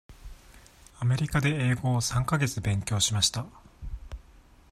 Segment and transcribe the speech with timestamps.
[0.97, 3.45] アメリカで英語を三か月勉強しました。